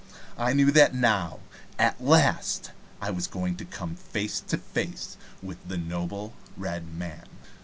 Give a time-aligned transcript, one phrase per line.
[0.35, 1.41] I knew that now,
[1.77, 7.27] at last, I was going to come face to face with the noble Red Man.